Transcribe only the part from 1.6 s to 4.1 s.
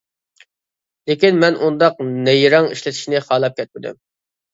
ئۇنداق نەيرەڭ ئىشلىتىشنى خالاپ كەتمىدىم.